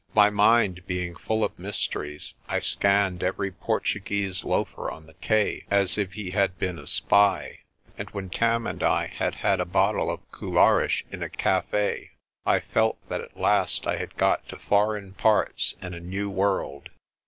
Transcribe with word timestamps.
My 0.15 0.31
mind 0.31 0.87
being 0.87 1.15
full 1.15 1.43
of 1.43 1.59
mysteries, 1.59 2.33
I 2.47 2.57
scanned 2.59 3.21
every 3.21 3.51
Portuguese 3.51 4.43
loafer 4.43 4.89
on 4.89 5.05
the 5.05 5.13
quay 5.13 5.67
as 5.69 5.95
if 5.95 6.13
he 6.13 6.31
had 6.31 6.57
been 6.57 6.79
a 6.79 6.87
spy, 6.87 7.59
and 7.99 8.09
when 8.09 8.31
Tam 8.31 8.65
and 8.65 8.81
I 8.81 9.05
had 9.05 9.35
had 9.35 9.59
a 9.59 9.63
bottle 9.65 10.09
of 10.09 10.27
Collares 10.31 11.03
in 11.11 11.21
a 11.21 11.29
cafe 11.29 12.13
I 12.47 12.61
felt 12.61 12.97
that 13.09 13.21
at 13.21 13.37
last 13.39 13.85
I 13.85 13.97
had 13.97 14.17
got 14.17 14.49
to 14.49 14.57
foreign 14.57 15.13
parts 15.13 15.75
and 15.83 15.93
a 15.93 15.99
new 15.99 16.31
world. 16.31 16.89